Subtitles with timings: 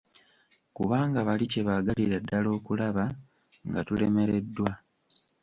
[0.75, 3.05] Kubanga bali kye baagalira ddala okulaba
[3.67, 4.71] nga tulemereddwa.